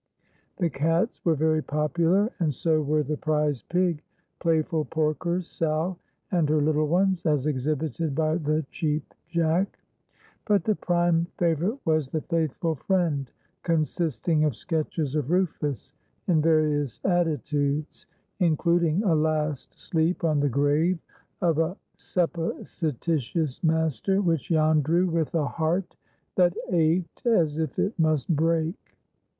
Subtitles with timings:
[0.57, 4.01] The cats were very popular, and so were the Prize Pig,
[4.39, 5.95] Playful Porkers, Sow
[6.31, 9.77] and her Little Ones, as exhibited by the Cheap Jack.
[10.45, 13.29] But the prime favorite was "The Faithful Friend,"
[13.61, 15.93] consisting of sketches of Rufus
[16.27, 18.07] in various attitudes,
[18.39, 20.97] including a last sleep on the grave
[21.41, 25.95] of a supposititious master, which Jan drew with a heart
[26.37, 28.73] that ached as if it must break.